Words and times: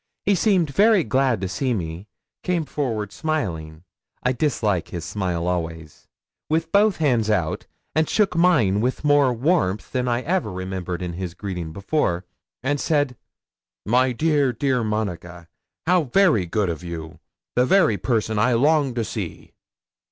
'He 0.25 0.33
seemed 0.33 0.71
very 0.71 1.03
glad 1.03 1.41
to 1.41 1.47
see 1.47 1.75
me, 1.75 2.07
came 2.41 2.65
forward 2.65 3.11
smiling 3.11 3.83
I 4.23 4.31
disliked 4.31 4.89
his 4.89 5.05
smile 5.05 5.45
always 5.45 6.07
with 6.49 6.71
both 6.71 6.97
hands 6.97 7.29
out, 7.29 7.67
and 7.93 8.09
shook 8.09 8.35
mine 8.35 8.81
with 8.81 9.03
more 9.03 9.31
warmth 9.31 9.91
than 9.91 10.07
I 10.07 10.21
ever 10.23 10.51
remembered 10.51 11.03
in 11.03 11.13
his 11.13 11.35
greeting 11.35 11.71
before, 11.71 12.25
and 12.63 12.79
said 12.79 13.15
'"My 13.85 14.11
dear, 14.11 14.51
dear 14.51 14.83
Monica, 14.83 15.47
how 15.85 16.05
very 16.05 16.47
good 16.47 16.69
of 16.69 16.83
you 16.83 17.19
the 17.55 17.67
very 17.67 17.97
person 17.99 18.39
I 18.39 18.53
longed 18.53 18.95
to 18.95 19.05
see! 19.05 19.53